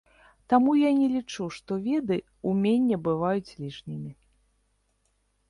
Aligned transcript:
Таму 0.51 0.71
я 0.77 0.91
не 0.99 1.09
лічу, 1.15 1.45
што 1.57 1.77
веды, 1.87 2.17
уменне 2.53 2.97
бываюць 3.09 3.53
лішнімі. 3.61 4.11